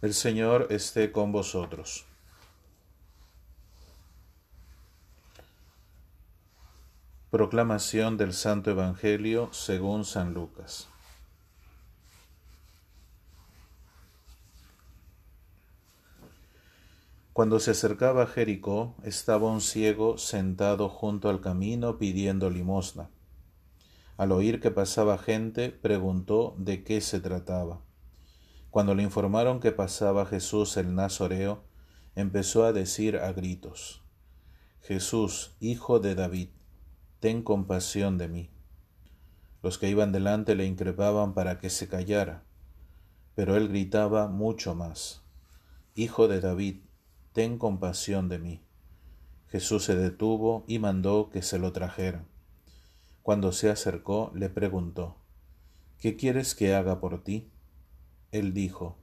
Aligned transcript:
El 0.00 0.14
Señor 0.14 0.68
esté 0.70 1.10
con 1.10 1.32
vosotros. 1.32 2.06
Proclamación 7.30 8.16
del 8.16 8.32
Santo 8.32 8.70
Evangelio 8.70 9.52
según 9.52 10.04
San 10.04 10.34
Lucas. 10.34 10.88
Cuando 17.32 17.58
se 17.58 17.72
acercaba 17.72 18.22
a 18.22 18.26
Jericó, 18.28 18.94
estaba 19.02 19.50
un 19.50 19.60
ciego 19.60 20.16
sentado 20.16 20.88
junto 20.88 21.28
al 21.28 21.40
camino 21.40 21.98
pidiendo 21.98 22.50
limosna. 22.50 23.10
Al 24.16 24.30
oír 24.30 24.60
que 24.60 24.70
pasaba 24.70 25.18
gente, 25.18 25.70
preguntó 25.70 26.54
de 26.56 26.84
qué 26.84 27.00
se 27.00 27.18
trataba. 27.18 27.80
Cuando 28.78 28.94
le 28.94 29.02
informaron 29.02 29.58
que 29.58 29.72
pasaba 29.72 30.24
Jesús 30.24 30.76
el 30.76 30.94
Nazoreo, 30.94 31.64
empezó 32.14 32.62
a 32.62 32.72
decir 32.72 33.16
a 33.16 33.32
gritos, 33.32 34.04
Jesús, 34.82 35.56
hijo 35.58 35.98
de 35.98 36.14
David, 36.14 36.50
ten 37.18 37.42
compasión 37.42 38.18
de 38.18 38.28
mí. 38.28 38.50
Los 39.64 39.78
que 39.78 39.90
iban 39.90 40.12
delante 40.12 40.54
le 40.54 40.64
increpaban 40.64 41.34
para 41.34 41.58
que 41.58 41.70
se 41.70 41.88
callara, 41.88 42.44
pero 43.34 43.56
él 43.56 43.66
gritaba 43.66 44.28
mucho 44.28 44.76
más, 44.76 45.24
Hijo 45.96 46.28
de 46.28 46.40
David, 46.40 46.76
ten 47.32 47.58
compasión 47.58 48.28
de 48.28 48.38
mí. 48.38 48.62
Jesús 49.48 49.82
se 49.82 49.96
detuvo 49.96 50.64
y 50.68 50.78
mandó 50.78 51.30
que 51.30 51.42
se 51.42 51.58
lo 51.58 51.72
trajeran. 51.72 52.28
Cuando 53.24 53.50
se 53.50 53.70
acercó, 53.70 54.30
le 54.36 54.48
preguntó, 54.48 55.16
¿Qué 55.98 56.14
quieres 56.14 56.54
que 56.54 56.76
haga 56.76 57.00
por 57.00 57.24
ti? 57.24 57.50
Él 58.30 58.52
dijo, 58.52 58.98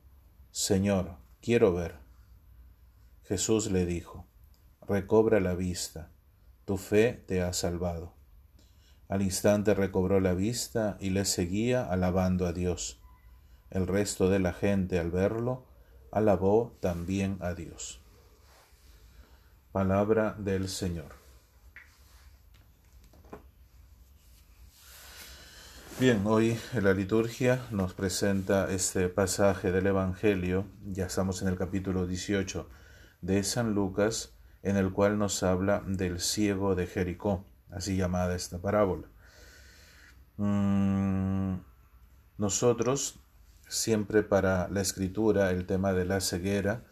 Señor, 0.52 1.18
quiero 1.42 1.74
ver. 1.74 1.96
Jesús 3.24 3.72
le 3.72 3.86
dijo, 3.86 4.28
Recobra 4.88 5.40
la 5.40 5.56
vista, 5.56 6.12
tu 6.66 6.78
fe 6.78 7.24
te 7.26 7.42
ha 7.42 7.52
salvado. 7.54 8.14
Al 9.10 9.24
instante 9.24 9.74
recobró 9.74 10.20
la 10.20 10.34
vista 10.34 10.98
y 11.00 11.10
le 11.10 11.26
seguía 11.26 11.86
alabando 11.90 12.46
a 12.46 12.54
Dios. 12.54 13.02
El 13.72 13.88
resto 13.88 14.30
de 14.30 14.40
la 14.40 14.54
gente 14.54 15.00
al 15.00 15.10
verlo 15.10 15.66
alabó 16.12 16.78
también 16.80 17.38
a 17.42 17.56
Dios. 17.56 18.00
Palabra 19.72 20.36
del 20.38 20.70
Señor. 20.70 21.25
Bien, 25.98 26.24
hoy 26.26 26.60
la 26.74 26.94
liturgia 26.94 27.68
nos 27.72 27.94
presenta 27.94 28.70
este 28.70 29.08
pasaje 29.08 29.72
del 29.72 29.88
Evangelio, 29.88 30.66
ya 30.84 31.06
estamos 31.06 31.42
en 31.42 31.48
el 31.48 31.58
capítulo 31.58 32.06
18 32.06 32.68
de 33.22 33.42
San 33.46 33.74
Lucas, 33.74 34.34
en 34.62 34.76
el 34.76 34.92
cual 34.92 35.18
nos 35.18 35.42
habla 35.42 35.82
del 35.88 36.20
ciego 36.20 36.76
de 36.76 36.88
Jericó, 36.88 37.46
así 37.72 37.96
llamada 37.96 38.36
esta 38.36 38.58
parábola. 38.58 39.08
Mm, 40.36 41.60
nosotros, 42.40 43.22
siempre 43.70 44.22
para 44.22 44.68
la 44.68 44.82
escritura, 44.82 45.50
el 45.52 45.66
tema 45.66 45.94
de 45.94 46.04
la 46.04 46.20
ceguera, 46.20 46.84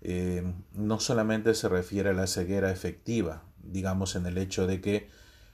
eh, 0.00 0.42
no 0.72 0.98
solamente 0.98 1.54
se 1.54 1.68
refiere 1.68 2.10
a 2.10 2.14
la 2.14 2.26
ceguera 2.26 2.72
efectiva, 2.72 3.44
digamos 3.62 4.16
en 4.16 4.26
el 4.26 4.38
hecho 4.38 4.66
de 4.66 4.80
que 4.80 5.08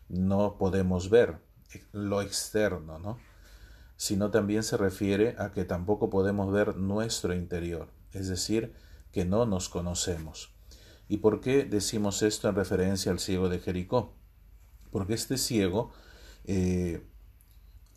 no 0.08 0.56
podemos 0.56 1.10
ver, 1.10 1.44
lo 1.92 2.22
externo, 2.22 2.98
¿no? 2.98 3.18
Sino 3.96 4.30
también 4.30 4.62
se 4.62 4.76
refiere 4.76 5.36
a 5.38 5.52
que 5.52 5.64
tampoco 5.64 6.10
podemos 6.10 6.52
ver 6.52 6.76
nuestro 6.76 7.34
interior, 7.34 7.88
es 8.12 8.28
decir, 8.28 8.74
que 9.12 9.24
no 9.24 9.46
nos 9.46 9.68
conocemos. 9.68 10.54
¿Y 11.08 11.18
por 11.18 11.40
qué 11.40 11.64
decimos 11.64 12.22
esto 12.22 12.48
en 12.48 12.56
referencia 12.56 13.12
al 13.12 13.20
ciego 13.20 13.48
de 13.48 13.60
Jericó? 13.60 14.14
Porque 14.90 15.14
este 15.14 15.38
ciego 15.38 15.92
eh, 16.44 17.06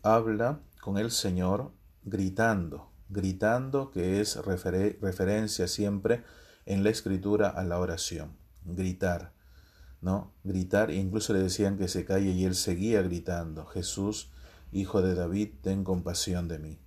habla 0.02 0.60
con 0.80 0.96
el 0.96 1.10
Señor 1.10 1.72
gritando, 2.04 2.90
gritando 3.08 3.90
que 3.90 4.20
es 4.20 4.36
referencia 4.36 5.68
siempre 5.68 6.24
en 6.66 6.84
la 6.84 6.90
escritura 6.90 7.48
a 7.48 7.64
la 7.64 7.78
oración, 7.78 8.36
gritar. 8.64 9.32
¿No? 10.00 10.32
Gritar, 10.44 10.90
e 10.90 10.96
incluso 10.96 11.32
le 11.32 11.40
decían 11.40 11.76
que 11.76 11.88
se 11.88 12.04
calle 12.04 12.30
y 12.30 12.44
él 12.44 12.54
seguía 12.54 13.02
gritando, 13.02 13.66
Jesús, 13.66 14.30
Hijo 14.72 15.02
de 15.02 15.14
David, 15.14 15.50
ten 15.62 15.82
compasión 15.82 16.46
de 16.46 16.58
mí. 16.60 16.78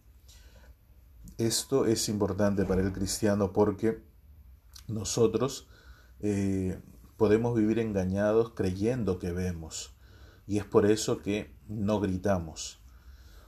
Esto 1.38 1.86
es 1.86 2.08
importante 2.08 2.64
para 2.64 2.82
el 2.82 2.94
cristiano 2.94 3.52
porque 3.52 4.02
nosotros 4.88 5.68
eh, 6.22 6.80
podemos 7.18 7.56
vivir 7.56 7.80
engañados 7.80 8.52
creyendo 8.52 9.20
que 9.20 9.32
vemos 9.32 9.96
y 10.48 10.58
es 10.58 10.66
por 10.66 10.86
eso 10.86 11.22
que 11.22 11.56
no 11.68 12.00
gritamos. 12.00 12.82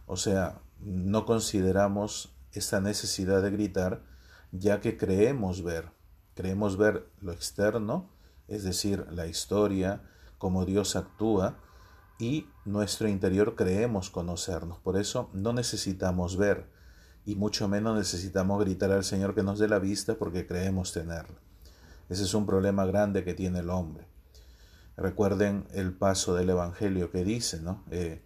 O 0.05 0.17
sea, 0.17 0.61
no 0.79 1.25
consideramos 1.25 2.35
esta 2.51 2.81
necesidad 2.81 3.41
de 3.41 3.51
gritar 3.51 4.03
ya 4.51 4.79
que 4.79 4.97
creemos 4.97 5.63
ver, 5.63 5.91
creemos 6.33 6.77
ver 6.77 7.09
lo 7.19 7.33
externo, 7.33 8.09
es 8.47 8.63
decir, 8.63 9.05
la 9.11 9.27
historia, 9.27 10.03
cómo 10.37 10.65
Dios 10.65 10.95
actúa, 10.95 11.57
y 12.17 12.47
nuestro 12.63 13.07
interior 13.07 13.55
creemos 13.55 14.09
conocernos. 14.09 14.79
Por 14.79 14.97
eso 14.97 15.29
no 15.33 15.53
necesitamos 15.53 16.37
ver, 16.37 16.69
y 17.25 17.35
mucho 17.35 17.67
menos 17.67 17.97
necesitamos 17.97 18.63
gritar 18.63 18.91
al 18.91 19.03
Señor 19.03 19.35
que 19.35 19.43
nos 19.43 19.59
dé 19.59 19.67
la 19.67 19.79
vista 19.79 20.15
porque 20.15 20.45
creemos 20.45 20.93
tenerla. 20.93 21.39
Ese 22.07 22.23
es 22.23 22.33
un 22.33 22.45
problema 22.45 22.85
grande 22.85 23.23
que 23.23 23.33
tiene 23.33 23.59
el 23.59 23.69
hombre. 23.69 24.07
Recuerden 24.95 25.67
el 25.71 25.93
paso 25.93 26.35
del 26.35 26.51
Evangelio 26.51 27.11
que 27.11 27.23
dice, 27.23 27.59
¿no? 27.59 27.83
Eh, 27.89 28.23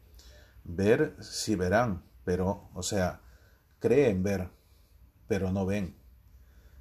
ver 0.64 1.16
si 1.22 1.56
verán, 1.56 2.04
pero, 2.26 2.70
o 2.74 2.84
sea, 2.84 3.22
creen 3.80 4.22
ver, 4.22 4.50
pero 5.28 5.52
no 5.52 5.66
ven. 5.66 5.99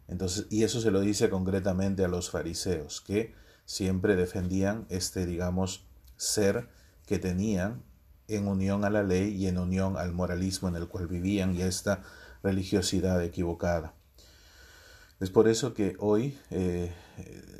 Entonces, 0.08 0.46
y 0.50 0.64
eso 0.64 0.80
se 0.80 0.90
lo 0.90 1.00
dice 1.00 1.28
concretamente 1.28 2.04
a 2.04 2.08
los 2.08 2.30
fariseos, 2.30 3.02
que 3.02 3.34
siempre 3.66 4.16
defendían 4.16 4.86
este, 4.88 5.26
digamos, 5.26 5.86
ser 6.16 6.68
que 7.06 7.18
tenían 7.18 7.82
en 8.26 8.48
unión 8.48 8.84
a 8.84 8.90
la 8.90 9.02
ley 9.02 9.34
y 9.34 9.46
en 9.46 9.58
unión 9.58 9.96
al 9.96 10.12
moralismo 10.12 10.68
en 10.68 10.76
el 10.76 10.88
cual 10.88 11.06
vivían 11.06 11.54
y 11.54 11.62
a 11.62 11.66
esta 11.66 12.02
religiosidad 12.42 13.22
equivocada. 13.22 13.94
Es 15.20 15.30
por 15.30 15.48
eso 15.48 15.74
que 15.74 15.96
hoy 15.98 16.38
eh, 16.50 16.92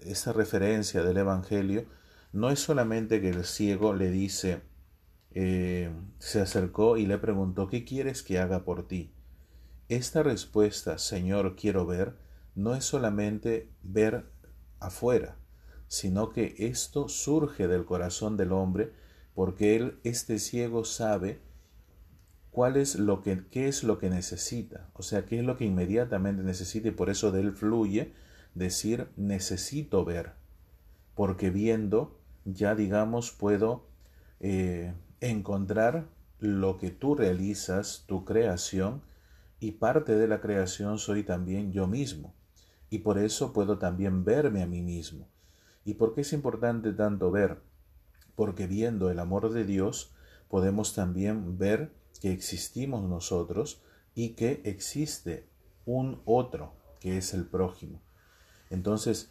esta 0.04 0.32
referencia 0.32 1.02
del 1.02 1.16
Evangelio 1.16 1.86
no 2.32 2.50
es 2.50 2.60
solamente 2.60 3.20
que 3.20 3.30
el 3.30 3.44
ciego 3.44 3.94
le 3.94 4.10
dice, 4.10 4.62
eh, 5.32 5.90
se 6.18 6.40
acercó 6.40 6.96
y 6.96 7.06
le 7.06 7.18
preguntó, 7.18 7.68
¿qué 7.68 7.84
quieres 7.84 8.22
que 8.22 8.38
haga 8.38 8.64
por 8.64 8.86
ti? 8.86 9.12
Esta 9.88 10.22
respuesta, 10.22 10.98
Señor, 10.98 11.56
quiero 11.56 11.86
ver, 11.86 12.16
no 12.58 12.74
es 12.74 12.84
solamente 12.84 13.70
ver 13.84 14.32
afuera, 14.80 15.36
sino 15.86 16.30
que 16.30 16.56
esto 16.58 17.08
surge 17.08 17.68
del 17.68 17.84
corazón 17.84 18.36
del 18.36 18.50
hombre 18.50 18.92
porque 19.32 19.76
él, 19.76 20.00
este 20.02 20.40
ciego, 20.40 20.84
sabe 20.84 21.40
cuál 22.50 22.76
es 22.76 22.96
lo 22.96 23.22
que, 23.22 23.44
qué 23.52 23.68
es 23.68 23.84
lo 23.84 24.00
que 24.00 24.10
necesita, 24.10 24.90
o 24.94 25.02
sea, 25.02 25.24
qué 25.24 25.38
es 25.38 25.44
lo 25.44 25.56
que 25.56 25.66
inmediatamente 25.66 26.42
necesita 26.42 26.88
y 26.88 26.90
por 26.90 27.10
eso 27.10 27.30
de 27.30 27.42
él 27.42 27.52
fluye 27.52 28.12
decir 28.54 29.06
necesito 29.16 30.04
ver, 30.04 30.32
porque 31.14 31.50
viendo 31.50 32.18
ya 32.44 32.74
digamos 32.74 33.30
puedo 33.30 33.86
eh, 34.40 34.94
encontrar 35.20 36.08
lo 36.40 36.76
que 36.76 36.90
tú 36.90 37.14
realizas, 37.14 38.02
tu 38.08 38.24
creación, 38.24 39.02
y 39.60 39.72
parte 39.72 40.16
de 40.16 40.26
la 40.26 40.40
creación 40.40 40.98
soy 40.98 41.22
también 41.22 41.70
yo 41.72 41.86
mismo 41.86 42.34
y 42.90 43.00
por 43.00 43.18
eso 43.18 43.52
puedo 43.52 43.78
también 43.78 44.24
verme 44.24 44.62
a 44.62 44.66
mí 44.66 44.82
mismo. 44.82 45.28
¿Y 45.84 45.94
por 45.94 46.14
qué 46.14 46.22
es 46.22 46.32
importante 46.32 46.92
tanto 46.92 47.30
ver? 47.30 47.60
Porque 48.34 48.66
viendo 48.66 49.10
el 49.10 49.18
amor 49.18 49.50
de 49.50 49.64
Dios 49.64 50.14
podemos 50.48 50.94
también 50.94 51.58
ver 51.58 51.92
que 52.20 52.32
existimos 52.32 53.08
nosotros 53.08 53.82
y 54.14 54.30
que 54.30 54.62
existe 54.64 55.48
un 55.84 56.20
otro 56.24 56.72
que 57.00 57.18
es 57.18 57.34
el 57.34 57.46
prójimo. 57.46 58.00
Entonces, 58.70 59.30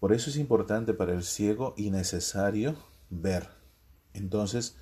por 0.00 0.12
eso 0.12 0.30
es 0.30 0.36
importante 0.36 0.94
para 0.94 1.12
el 1.12 1.24
ciego 1.24 1.74
y 1.76 1.90
necesario 1.90 2.76
ver. 3.10 3.48
Entonces, 4.12 4.76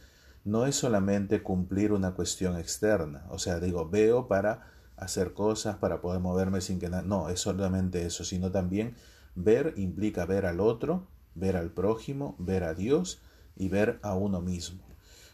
no 0.45 0.67
es 0.67 0.77
solamente 0.77 1.43
cumplir 1.43 1.93
una 1.93 2.15
cuestión 2.15 2.57
externa, 2.57 3.27
o 3.31 3.39
sea, 3.39 3.59
digo, 3.59 3.89
veo 3.89 4.29
para 4.29 4.71
hacer 4.97 5.35
cosas 5.35 5.77
para 5.77 6.01
poder 6.01 6.21
moverme 6.21 6.61
sin 6.61 6.79
que 6.79 6.89
nada. 6.89 7.03
No, 7.03 7.29
es 7.29 7.41
solamente 7.41 8.07
eso, 8.07 8.25
sino 8.25 8.51
también 8.51 8.97
ver 9.35 9.75
implica 9.77 10.27
ver 10.27 10.47
al 10.47 10.61
otro, 10.61 11.07
ver 11.35 11.57
al 11.57 11.71
prójimo, 11.71 12.35
ver 12.39 12.65
a 12.65 12.75
Dios 12.75 13.21
y 13.55 13.69
ver 13.69 14.01
a 14.03 14.15
uno 14.15 14.41
mismo. 14.41 14.85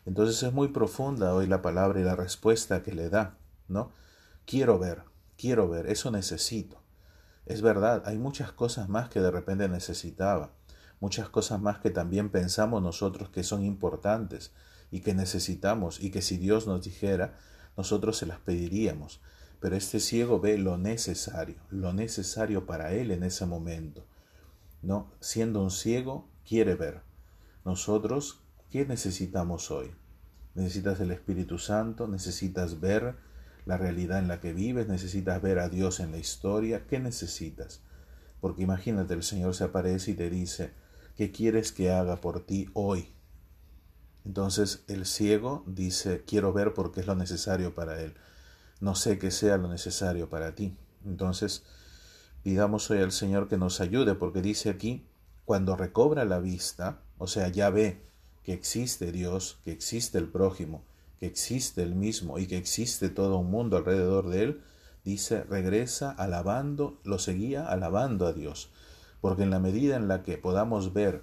Entonces 0.05 0.43
es 0.43 0.53
muy 0.53 0.69
profunda 0.69 1.35
hoy 1.35 1.47
la 1.47 1.63
palabra 1.63 2.01
y 2.01 2.05
la 2.05 2.17
respuesta 2.17 2.83
que 2.83 2.93
le 2.93 3.09
da, 3.09 3.39
¿no? 3.69 3.93
Quiero 4.45 4.79
ver, 4.79 5.03
quiero 5.37 5.69
ver, 5.69 5.87
eso 5.87 6.11
necesito. 6.11 6.83
Es 7.47 7.63
verdad, 7.63 8.03
hay 8.07 8.19
muchas 8.19 8.53
cosas 8.53 8.89
más 8.89 9.09
que 9.09 9.21
de 9.21 9.31
repente 9.31 9.69
necesitaba, 9.69 10.53
muchas 11.01 11.29
cosas 11.29 11.61
más 11.61 11.79
que 11.79 11.91
también 11.91 12.31
pensamos 12.31 12.83
nosotros 12.83 13.31
que 13.31 13.45
son 13.45 13.65
importantes 13.65 14.53
y 14.91 15.01
que 15.01 15.15
necesitamos 15.15 16.01
y 16.01 16.11
que 16.11 16.23
si 16.23 16.37
Dios 16.37 16.67
nos 16.67 16.85
dijera, 16.85 17.39
nosotros 17.77 18.17
se 18.19 18.27
las 18.27 18.39
pediríamos. 18.39 19.21
Pero 19.63 19.77
este 19.77 20.01
ciego 20.01 20.41
ve 20.41 20.59
lo 20.59 20.77
necesario, 20.77 21.55
lo 21.71 21.93
necesario 21.93 22.67
para 22.67 22.93
él 22.95 23.13
en 23.13 23.23
ese 23.23 23.47
momento. 23.47 24.05
¿No? 24.83 25.13
Siendo 25.21 25.63
un 25.63 25.71
ciego, 25.71 26.29
quiere 26.45 26.75
ver. 26.75 27.03
Nosotros, 27.65 28.43
¿qué 28.71 28.85
necesitamos 28.85 29.71
hoy? 29.71 29.93
Necesitas 30.57 30.99
el 30.99 31.13
Espíritu 31.13 31.59
Santo, 31.59 32.09
necesitas 32.09 32.81
ver 32.81 33.15
la 33.65 33.77
realidad 33.77 34.19
en 34.19 34.27
la 34.27 34.41
que 34.41 34.53
vives, 34.53 34.89
necesitas 34.89 35.41
ver 35.41 35.61
a 35.61 35.69
Dios 35.69 36.01
en 36.01 36.11
la 36.11 36.19
historia, 36.19 36.85
¿qué 36.89 36.99
necesitas? 36.99 37.83
Porque 38.41 38.63
imagínate, 38.63 39.15
el 39.15 39.23
Señor 39.23 39.55
se 39.55 39.63
aparece 39.63 40.11
y 40.11 40.15
te 40.15 40.29
dice, 40.29 40.73
¿qué 41.17 41.31
quieres 41.31 41.71
que 41.71 41.93
haga 41.93 42.17
por 42.17 42.45
ti 42.45 42.69
hoy? 42.75 43.13
Entonces 44.25 44.83
el 44.89 45.07
ciego 45.07 45.63
dice, 45.69 46.25
quiero 46.27 46.53
ver 46.53 46.75
porque 46.75 46.99
es 46.99 47.07
lo 47.07 47.15
necesario 47.15 47.77
para 47.77 48.03
él. 48.03 48.15
No 48.83 48.97
sé 48.97 49.17
qué 49.17 49.31
sea 49.31 49.59
lo 49.59 49.69
necesario 49.69 50.29
para 50.29 50.57
ti. 50.57 50.77
Entonces, 51.05 51.63
pidamos 52.43 52.91
hoy 52.91 52.99
al 52.99 53.13
Señor 53.13 53.47
que 53.47 53.57
nos 53.57 53.81
ayude, 53.81 54.17
porque 54.17 54.43
dice 54.43 54.71
aquí, 54.71 55.07
cuando 55.45 55.77
recobra 55.77 56.25
la 56.25 56.41
vista, 56.41 57.01
o 57.17 57.29
sea, 57.29 57.47
ya 57.47 57.71
ve 57.71 58.03
que 58.43 58.53
existe 58.53 59.13
Dios, 59.13 59.61
que 59.63 59.71
existe 59.71 60.19
el 60.19 60.27
prójimo, 60.27 60.83
que 61.21 61.27
existe 61.27 61.85
el 61.85 61.95
mismo 61.95 62.41
y 62.41 62.49
que 62.49 62.57
existe 62.57 63.09
todo 63.09 63.39
un 63.39 63.53
mundo 63.53 63.77
alrededor 63.77 64.29
de 64.31 64.43
él, 64.43 64.63
dice, 65.05 65.45
regresa 65.45 66.11
alabando, 66.11 66.99
lo 67.05 67.21
seguía 67.21 67.69
alabando 67.69 68.27
a 68.27 68.33
Dios. 68.33 68.73
Porque 69.21 69.45
en 69.45 69.51
la 69.51 69.61
medida 69.61 69.95
en 69.95 70.09
la 70.09 70.25
que 70.25 70.39
podamos 70.39 70.93
ver 70.93 71.23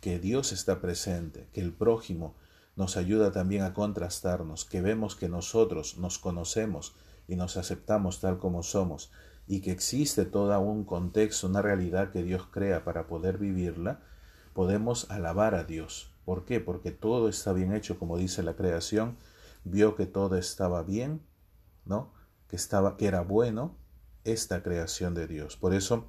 que 0.00 0.20
Dios 0.20 0.52
está 0.52 0.80
presente, 0.80 1.48
que 1.52 1.60
el 1.60 1.72
prójimo 1.72 2.36
nos 2.80 2.96
ayuda 2.96 3.30
también 3.30 3.62
a 3.62 3.74
contrastarnos, 3.74 4.64
que 4.64 4.80
vemos 4.80 5.14
que 5.14 5.28
nosotros 5.28 5.98
nos 5.98 6.18
conocemos 6.18 6.96
y 7.28 7.36
nos 7.36 7.58
aceptamos 7.58 8.20
tal 8.20 8.38
como 8.38 8.62
somos, 8.62 9.12
y 9.46 9.60
que 9.60 9.70
existe 9.70 10.24
todo 10.24 10.58
un 10.60 10.84
contexto, 10.84 11.46
una 11.46 11.60
realidad 11.60 12.10
que 12.10 12.22
Dios 12.22 12.46
crea 12.50 12.82
para 12.82 13.06
poder 13.06 13.36
vivirla, 13.36 14.00
podemos 14.54 15.10
alabar 15.10 15.54
a 15.54 15.64
Dios. 15.64 16.14
¿Por 16.24 16.46
qué? 16.46 16.58
Porque 16.58 16.90
todo 16.90 17.28
está 17.28 17.52
bien 17.52 17.74
hecho, 17.74 17.98
como 17.98 18.16
dice 18.16 18.42
la 18.42 18.56
creación, 18.56 19.18
vio 19.64 19.94
que 19.94 20.06
todo 20.06 20.36
estaba 20.36 20.82
bien, 20.82 21.20
¿no? 21.84 22.14
Que 22.48 22.56
estaba 22.56 22.96
que 22.96 23.08
era 23.08 23.20
bueno 23.20 23.76
esta 24.24 24.62
creación 24.62 25.12
de 25.12 25.26
Dios. 25.26 25.58
Por 25.58 25.74
eso 25.74 26.08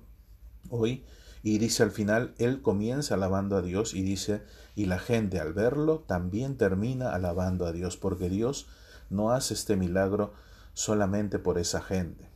hoy 0.70 1.04
y 1.44 1.58
dice 1.58 1.84
al 1.84 1.92
final, 1.92 2.36
él 2.38 2.62
comienza 2.62 3.16
alabando 3.16 3.58
a 3.58 3.62
Dios 3.62 3.94
y 3.94 4.04
dice, 4.04 4.44
y 4.76 4.86
la 4.86 5.00
gente 5.00 5.40
al 5.40 5.54
verlo 5.54 6.00
también 6.08 6.56
termina 6.56 7.14
alabando 7.14 7.66
a 7.66 7.72
Dios, 7.72 7.98
porque 7.98 8.30
Dios 8.30 8.68
no 9.10 9.32
hace 9.32 9.56
este 9.56 9.76
milagro 9.76 10.34
solamente 10.74 11.40
por 11.40 11.58
esa 11.58 11.82
gente. 11.82 12.30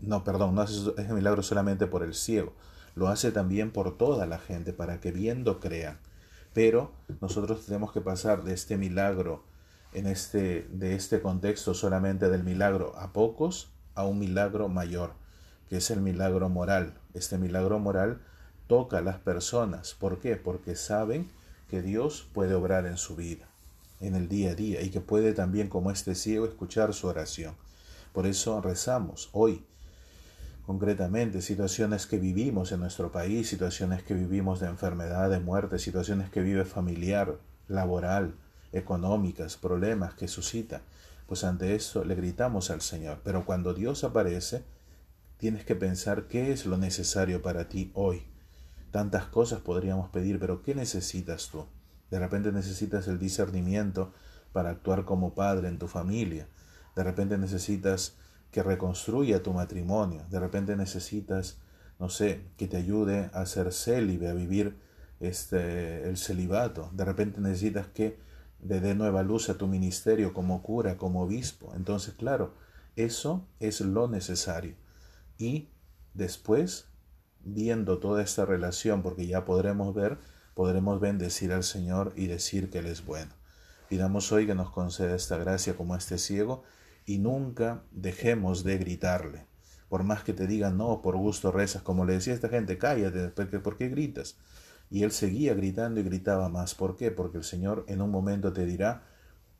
no, 0.00 0.22
perdón, 0.22 0.54
no 0.54 0.62
hace 0.62 0.92
ese 0.96 1.12
milagro 1.12 1.42
solamente 1.42 1.86
por 1.86 2.02
el 2.02 2.14
ciego, 2.14 2.54
lo 2.94 3.08
hace 3.08 3.32
también 3.32 3.72
por 3.72 3.98
toda 3.98 4.26
la 4.26 4.38
gente, 4.38 4.72
para 4.72 5.00
que 5.00 5.10
viendo 5.10 5.58
crean. 5.60 5.98
Pero 6.54 6.92
nosotros 7.20 7.66
tenemos 7.66 7.92
que 7.92 8.00
pasar 8.00 8.44
de 8.44 8.54
este 8.54 8.78
milagro, 8.78 9.44
en 9.92 10.06
este, 10.06 10.68
de 10.70 10.94
este 10.94 11.20
contexto 11.20 11.74
solamente 11.74 12.30
del 12.30 12.44
milagro 12.44 12.96
a 12.96 13.12
pocos, 13.12 13.72
a 13.94 14.04
un 14.04 14.18
milagro 14.18 14.68
mayor, 14.68 15.14
que 15.68 15.78
es 15.78 15.90
el 15.90 16.00
milagro 16.00 16.48
moral. 16.48 16.94
Este 17.12 17.38
milagro 17.38 17.78
moral 17.78 18.22
toca 18.66 18.98
a 18.98 19.02
las 19.02 19.18
personas. 19.18 19.94
¿Por 19.94 20.18
qué? 20.18 20.36
Porque 20.36 20.76
saben 20.76 21.30
que 21.68 21.82
Dios 21.82 22.28
puede 22.32 22.54
obrar 22.54 22.86
en 22.86 22.96
su 22.96 23.16
vida, 23.16 23.48
en 24.00 24.14
el 24.14 24.28
día 24.28 24.50
a 24.50 24.54
día, 24.54 24.82
y 24.82 24.90
que 24.90 25.00
puede 25.00 25.32
también, 25.32 25.68
como 25.68 25.90
este 25.90 26.14
ciego, 26.14 26.46
escuchar 26.46 26.94
su 26.94 27.06
oración. 27.06 27.54
Por 28.12 28.26
eso 28.26 28.60
rezamos 28.60 29.28
hoy, 29.32 29.64
concretamente, 30.64 31.42
situaciones 31.42 32.06
que 32.06 32.18
vivimos 32.18 32.72
en 32.72 32.80
nuestro 32.80 33.12
país, 33.12 33.48
situaciones 33.48 34.02
que 34.02 34.14
vivimos 34.14 34.60
de 34.60 34.68
enfermedad, 34.68 35.30
de 35.30 35.40
muerte, 35.40 35.78
situaciones 35.78 36.30
que 36.30 36.42
vive 36.42 36.64
familiar, 36.64 37.38
laboral, 37.68 38.34
económicas, 38.72 39.56
problemas 39.56 40.14
que 40.14 40.28
suscita. 40.28 40.82
Pues 41.26 41.44
ante 41.44 41.74
eso 41.74 42.04
le 42.04 42.14
gritamos 42.14 42.70
al 42.70 42.80
Señor. 42.80 43.20
Pero 43.24 43.44
cuando 43.44 43.74
Dios 43.74 44.04
aparece, 44.04 44.62
tienes 45.38 45.64
que 45.64 45.74
pensar 45.74 46.28
qué 46.28 46.52
es 46.52 46.66
lo 46.66 46.78
necesario 46.78 47.42
para 47.42 47.68
ti 47.68 47.90
hoy 47.94 48.26
Tantas 48.96 49.26
cosas 49.26 49.60
podríamos 49.60 50.08
pedir, 50.08 50.40
pero 50.40 50.62
¿qué 50.62 50.74
necesitas 50.74 51.50
tú? 51.50 51.66
De 52.10 52.18
repente 52.18 52.50
necesitas 52.50 53.06
el 53.08 53.18
discernimiento 53.18 54.14
para 54.54 54.70
actuar 54.70 55.04
como 55.04 55.34
padre 55.34 55.68
en 55.68 55.78
tu 55.78 55.86
familia. 55.86 56.48
De 56.94 57.04
repente 57.04 57.36
necesitas 57.36 58.16
que 58.50 58.62
reconstruya 58.62 59.42
tu 59.42 59.52
matrimonio. 59.52 60.24
De 60.30 60.40
repente 60.40 60.76
necesitas, 60.76 61.58
no 61.98 62.08
sé, 62.08 62.46
que 62.56 62.68
te 62.68 62.78
ayude 62.78 63.28
a 63.34 63.44
ser 63.44 63.70
célibe, 63.74 64.30
a 64.30 64.32
vivir 64.32 64.78
este, 65.20 66.08
el 66.08 66.16
celibato. 66.16 66.88
De 66.94 67.04
repente 67.04 67.38
necesitas 67.38 67.88
que 67.88 68.18
le 68.62 68.80
dé 68.80 68.94
nueva 68.94 69.22
luz 69.22 69.50
a 69.50 69.58
tu 69.58 69.66
ministerio 69.66 70.32
como 70.32 70.62
cura, 70.62 70.96
como 70.96 71.20
obispo. 71.20 71.70
Entonces, 71.76 72.14
claro, 72.14 72.54
eso 72.96 73.46
es 73.60 73.82
lo 73.82 74.08
necesario. 74.08 74.74
Y 75.36 75.68
después 76.14 76.86
viendo 77.46 77.98
toda 77.98 78.22
esta 78.22 78.44
relación, 78.44 79.02
porque 79.02 79.26
ya 79.26 79.44
podremos 79.44 79.94
ver, 79.94 80.18
podremos 80.54 81.00
bendecir 81.00 81.52
al 81.52 81.64
Señor 81.64 82.12
y 82.16 82.26
decir 82.26 82.70
que 82.70 82.78
Él 82.78 82.86
es 82.86 83.04
bueno. 83.04 83.32
Pidamos 83.88 84.32
hoy 84.32 84.46
que 84.46 84.54
nos 84.54 84.70
conceda 84.70 85.14
esta 85.14 85.38
gracia 85.38 85.76
como 85.76 85.94
este 85.94 86.18
ciego 86.18 86.64
y 87.04 87.18
nunca 87.18 87.84
dejemos 87.92 88.64
de 88.64 88.78
gritarle. 88.78 89.46
Por 89.88 90.02
más 90.02 90.24
que 90.24 90.32
te 90.32 90.48
digan 90.48 90.76
no, 90.76 91.00
por 91.00 91.16
gusto 91.16 91.52
rezas, 91.52 91.82
como 91.82 92.04
le 92.04 92.14
decía 92.14 92.34
esta 92.34 92.48
gente, 92.48 92.78
cállate, 92.78 93.28
porque 93.28 93.60
¿por 93.60 93.76
qué 93.76 93.88
gritas? 93.88 94.36
Y 94.90 95.04
él 95.04 95.12
seguía 95.12 95.54
gritando 95.54 96.00
y 96.00 96.02
gritaba 96.02 96.48
más. 96.48 96.74
¿Por 96.74 96.96
qué? 96.96 97.12
Porque 97.12 97.38
el 97.38 97.44
Señor 97.44 97.84
en 97.86 98.02
un 98.02 98.10
momento 98.10 98.52
te 98.52 98.66
dirá, 98.66 99.04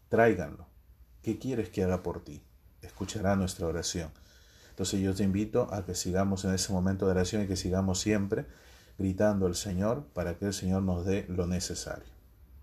tráiganlo. 0.08 0.66
¿Qué 1.22 1.38
quieres 1.38 1.70
que 1.70 1.84
haga 1.84 2.02
por 2.02 2.24
ti? 2.24 2.42
Escuchará 2.82 3.36
nuestra 3.36 3.66
oración. 3.66 4.10
Entonces 4.76 5.00
yo 5.00 5.14
te 5.14 5.22
invito 5.22 5.72
a 5.72 5.86
que 5.86 5.94
sigamos 5.94 6.44
en 6.44 6.52
ese 6.52 6.70
momento 6.70 7.06
de 7.06 7.12
oración 7.12 7.42
y 7.42 7.46
que 7.46 7.56
sigamos 7.56 7.98
siempre 7.98 8.44
gritando 8.98 9.46
al 9.46 9.54
Señor 9.54 10.04
para 10.12 10.34
que 10.34 10.44
el 10.44 10.52
Señor 10.52 10.82
nos 10.82 11.06
dé 11.06 11.24
lo 11.30 11.46
necesario. 11.46 12.15